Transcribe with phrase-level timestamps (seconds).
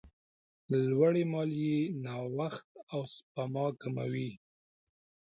[0.89, 4.29] لوړې مالیې نوښت او سپما کموي.